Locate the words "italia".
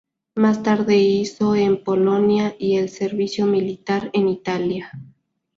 4.29-4.89